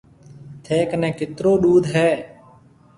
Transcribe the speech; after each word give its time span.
ٿَي 0.63 0.79
ڪنَي 0.91 1.09
ڪيترو 1.19 1.51
ڏوڌ 1.63 1.83
هيَ؟ 1.93 2.09